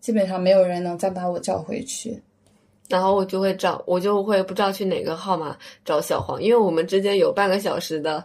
[0.00, 2.22] 基本上没有人能再把我叫回去。
[2.88, 8.24] 然后我就会找，我就会不知道去哪个号码找小黄，因为我们之间有半个小时的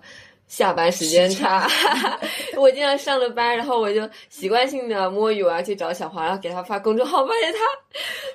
[0.50, 1.66] 下班时间差。
[2.58, 7.60] 我经常上了班，然后我就习惯性的摸鱼，我要去找小黄，然后给他发公众号，发现他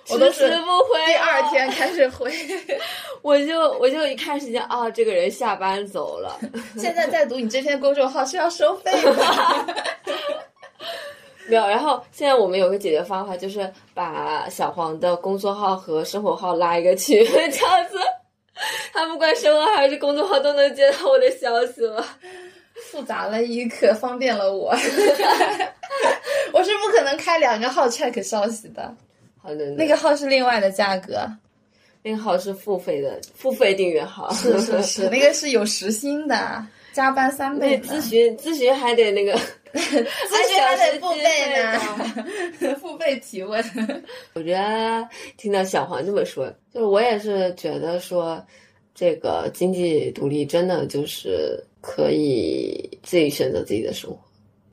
[0.17, 1.05] 迟迟不回。
[1.07, 2.33] 第二天开始回，
[3.21, 6.39] 我就我就一看时间啊，这个人下班走了。
[6.79, 9.15] 现在在读你这篇公众号是要收费的。
[11.47, 17.99] 没有，然后现在我们有个解决方法，就是把小黄的工作号和生活号拉一个群，这样子，
[18.93, 22.05] 他不管生活还是工作号都能接到我的消息了。
[22.91, 24.71] 复杂了一可方便了我。
[26.53, 28.95] 我是不可能开两个号 check 消息的。
[29.41, 31.29] 好的，那个号是另外的价格，
[32.03, 34.33] 那个号是付费的，付费订阅号。
[34.33, 37.79] 是是是，那个是有时薪的，加班三倍。
[37.81, 39.39] 咨询咨询还得那个。
[39.75, 41.53] 咨询还得付费
[42.63, 43.61] 呢， 付费提问。
[44.35, 45.05] 我觉得
[45.37, 48.41] 听到小黄这么说，就是我也是觉得说，
[48.95, 54.17] 这个经济独立真的就是可以自己选择自己的生活。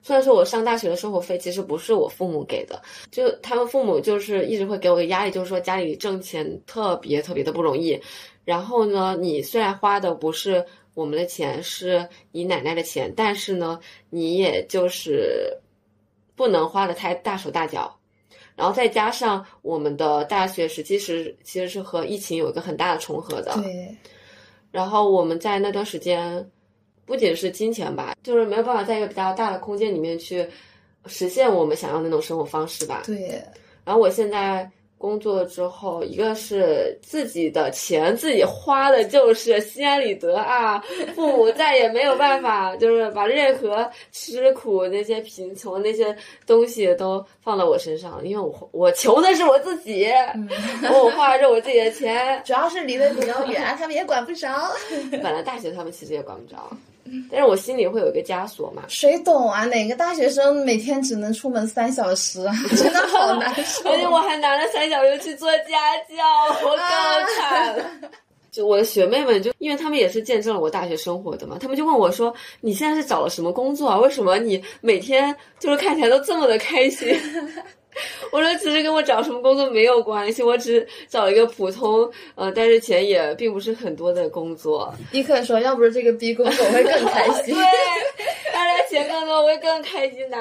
[0.04, 8.00] 虽然说我上大学的生活费其实不是我父母给的，就他们父母就是一直会给我个压力，就是说家里挣钱特别特别的不容易。
[8.46, 10.64] 然后呢，你虽然花的不是。
[10.94, 13.80] 我们的钱是你奶奶的钱，但是呢，
[14.10, 15.58] 你也就是
[16.36, 17.98] 不能花的太大手大脚，
[18.56, 23.96] 然后再加上我们的大学时期是其实是和疫情有一个很大的重合的，对。
[24.70, 26.50] 然后我们在那段时间，
[27.06, 30.48] 不仅是金钱吧，就是没有办法在一个比较大的空间里面去
[31.06, 33.04] 实现我们想要的那种生活方式吧。
[33.06, 33.42] 对。
[33.86, 34.70] 然后我现在。
[35.02, 40.80] 工作之后，一个是自己的钱自己花的，就是心安理得啊。
[41.16, 50.08] 父母再也没有办法，就是把任何吃苦、那些贫穷那些东西都放到我身上，因为我我求的是我自己，
[50.94, 54.72] 我花的是我自己的钱，主要是离得比较远，他们也管不着。
[55.12, 56.70] 本来大学他们其实也管不着。
[57.32, 58.84] 但是我心里会有一个枷锁嘛？
[58.88, 59.66] 谁懂啊？
[59.66, 62.54] 哪个大学生每天只能出门三小时啊？
[62.76, 63.88] 真的好难受。
[63.90, 67.86] 而且我还拿了三小时去做家教，我更惨了。
[68.52, 73.98] 就我的学妹们，就因为他们也是见证了我大学生活的嘛，他们就问我说：“你现在是找了什么工作啊？
[73.98, 77.08] 为什么你每天就是看起来都这么的开心？”
[78.32, 84.94] 我说其实跟我找什么工作没有关系，我只找一个普通，呃，但是钱也并不是很多的工作。
[85.12, 87.54] 伊克说，要不是这个逼工作，我会更 开心。
[87.54, 87.64] 对，
[88.54, 90.38] 当然钱更多，我会更开心的。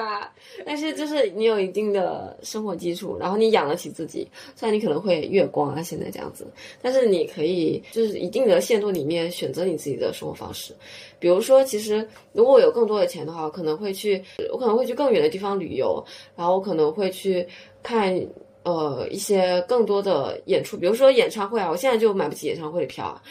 [0.65, 6.45] 但是就是你有一定的生活基础，然后你养得起自己，虽然你可能会月光啊，现在这样子，
[6.81, 10.73] 但是你可以就是一定的限度里面选择你自己的生活方式。
[11.21, 16.03] 比如说，其实如果我有更多的钱的话，我可能会去，我可能会去更远的地方旅游，
[16.35, 17.47] 然后我可能会去
[17.83, 18.19] 看
[18.63, 23.21] 呃一些更多的演出，比如说演唱会啊，我现在就买不起演唱会的票啊。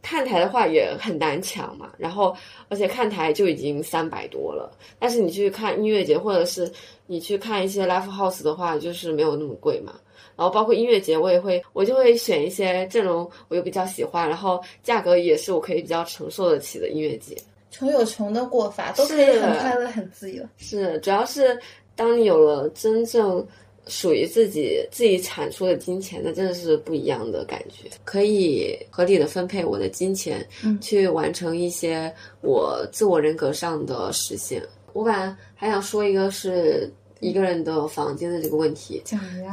[0.00, 2.34] 看台的话也很难抢嘛，然后
[2.68, 6.72] 而且看台就已经三百多了，但是你去看音乐节或者是
[7.06, 9.92] 你去看一些 live house 的话，就是没有那么贵嘛。
[10.36, 17.36] 然后包括音乐节，我也会，我就会选一些阵容我又比较喜欢，然后价格也是我可以比较承受得起的音乐节。
[17.70, 20.42] 穷有穷的过法，都可以很快乐、很自由。
[20.56, 21.58] 是，主要是
[21.94, 23.46] 当你有了真正
[23.86, 27.88] 属于自己、自己产出的金钱，那真的是不一样的感觉。
[28.04, 30.44] 可以合理的分配我的金钱，
[30.80, 34.62] 去完成一些我自我人格上的实现。
[34.92, 36.92] 我本来还想说一个是。
[37.20, 39.02] 一个人的房间的这个问题，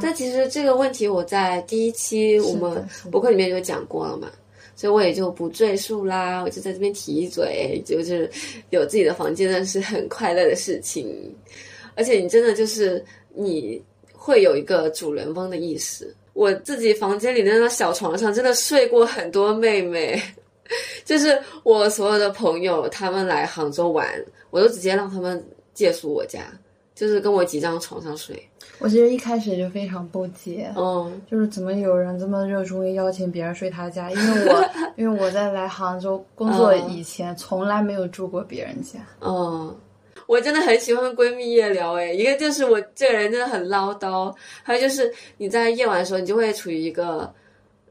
[0.00, 4.30] 但其实这个问题我在第一期我们博客里面就讲过了嘛，
[4.74, 6.42] 所以我也就不赘述啦。
[6.42, 8.30] 我就在这边提一嘴，就是
[8.70, 11.34] 有自己的房间，那是很快乐的事情。
[11.94, 13.04] 而且你真的就是
[13.34, 16.14] 你会有一个主人翁的意识。
[16.32, 20.22] 我自己房间里的那张小床上，真的睡过很多妹妹，
[21.04, 24.08] 就是我所有的朋友，他们来杭州玩，
[24.50, 25.44] 我都直接让他们
[25.74, 26.40] 借宿我家。
[26.98, 28.36] 就是跟我挤张床上睡，
[28.80, 34.10] 我其实一开始就非常不解，嗯，就是怎么有人这么热衷于邀请别人睡他家？
[34.10, 38.98] 因为我 因为我在来杭州工作以前，从来没有住过别人家。
[39.20, 39.72] 嗯，
[40.26, 44.34] 我真的很喜欢闺蜜夜聊，哎，一个就是我这个人真的很唠叨，
[44.64, 47.32] 还有就是你在夜晚的时候，你就会处于一个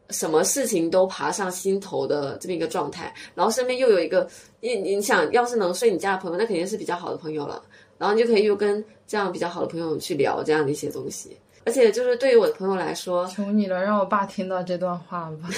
[0.10, 4.28] 什么事情都爬上心头的这么一个状态，然后身边又有一个
[4.60, 7.62] 你你想要是能睡你家的朋友，那肯定是比较好的朋友了，
[7.98, 15.50] 然后你就可以又跟这样比较好的朋友去聊这样的一些东西，而且就是对于我的朋友来说，求你了，让我爸听到这段话吧。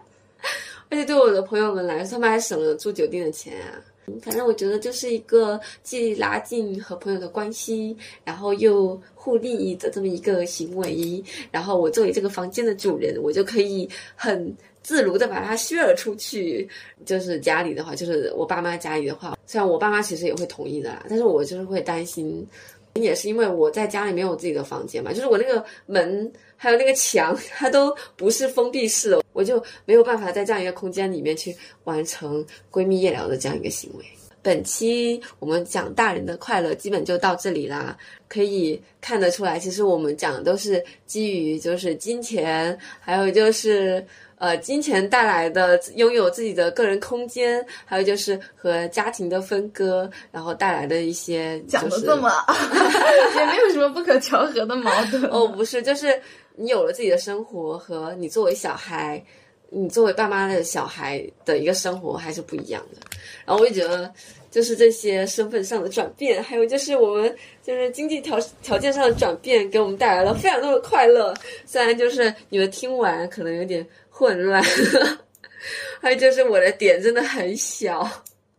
[0.90, 3.80] 而且对我的朋友们来说，他们还省了住酒店的钱啊。
[4.22, 11.22] 反正我觉得就是一个既拉近和朋友的关系，然后又互利的这么一个行为。
[11.52, 14.52] 然后我作为这个房间的主人，我就可以很
[14.82, 16.68] 自如的把它 share 出去。
[17.06, 22.46] 就是家里的话，就是我爸妈家里的话，虽然我爸妈其实也会同意的啦，但是我就是会担心。
[22.94, 34.04] 也是因为我在家里没有自己的房间嘛，就是我那个门还有那个墙，它都不是封闭式的，我就没有办法在这样一个空间里面去完成闺蜜夜聊的这样一个行为。
[34.40, 37.98] 本期我们讲大人的快乐，基本就到这里啦。
[38.28, 44.06] 可以看得出来，其实我们讲的都是基于就是金钱，还有就是。
[44.40, 52.32] 呃，金钱带来的拥有自己的个人空间，还有就是和家庭的分割，然后带来的一些讲的这么，
[53.36, 55.22] 也没有什么不可调和的矛盾。
[55.24, 56.18] 哦，不是，就是
[56.56, 59.22] 你有了自己的生活，和你作为小孩，
[59.68, 63.06] 你作为爸妈的小孩的一个生活还是不一样的。
[63.44, 64.10] 然后我就觉得，
[64.50, 71.34] 就是这些身份上的转变，还有就是我们就是经济条条件上的转变，给我们带来了非常多的快乐。
[71.66, 73.86] 虽然就是你们听完可能有点。
[74.20, 74.62] 混乱，
[76.02, 78.06] 还有就是我的点真的很小，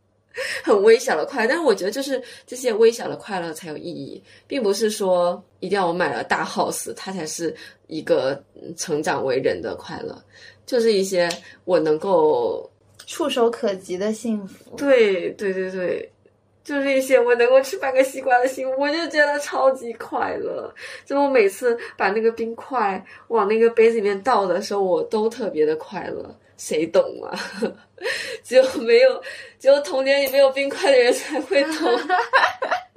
[0.65, 1.47] 很微小的快乐。
[1.47, 7.55] 但是我觉得，就是这些微小的快乐才有意义，并不是说一定要我买了大 house，它才是
[7.85, 8.43] 一个
[8.75, 10.19] 成长为人的快乐。
[10.65, 11.29] 就是一些
[11.65, 12.67] 我能够
[13.05, 14.75] 触手可及的幸福。
[14.75, 16.10] 对对对对。
[16.63, 20.73] 就是一些我能够吃半个西瓜的幸福，我就觉得超级快乐。
[21.05, 26.35] 就我每次把那个冰块往那个杯子里面倒的时候，我都特别的快乐。
[26.57, 27.33] 谁懂啊？
[28.43, 29.21] 只有没有，
[29.59, 31.73] 只有童年里没有冰块的人才会懂。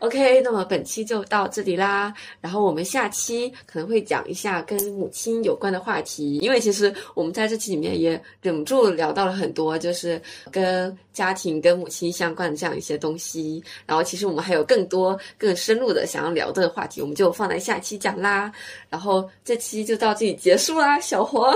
[0.00, 2.14] OK，那么本期就到这里啦。
[2.40, 10.20] 然后我们下期可能会讲一下跟母亲有关的话题，因为其实我们在这期里面也忍不住聊到了很多，就是
[10.52, 13.62] 跟家庭、跟母亲相关的这样一些东西。
[13.86, 18.52] 然后其实我们还有更多更深入的想要聊的话题，我们就放在下期讲啦。
[18.88, 21.52] 然后这期就到这里结束啦，小黄，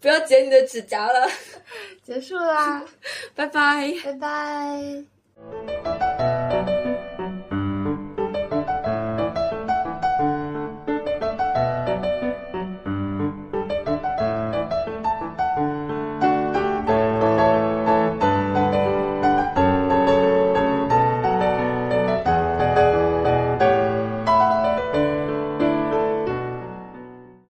[0.00, 1.28] 不要剪你的指甲了，
[2.04, 2.84] 结束啦，
[3.34, 4.12] 拜拜，拜
[5.42, 6.83] 拜。